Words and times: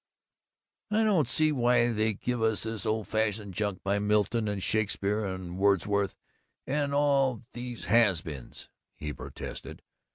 "I 0.89 1.03
don't 1.03 1.27
see 1.29 1.51
why 1.51 1.91
they 1.91 2.15
give 2.15 2.41
us 2.41 2.63
this 2.63 2.87
old 2.87 3.07
fashioned 3.07 3.53
junk 3.53 3.83
by 3.83 3.99
Milton 3.99 4.47
and 4.47 4.63
Shakespeare 4.63 5.23
and 5.23 5.59
Wordsworth 5.59 6.15
and 6.65 6.91
all 6.91 7.43
these 7.53 7.83
has 7.85 8.21
beens," 8.23 8.67
he 8.95 9.13
protested. 9.13 9.83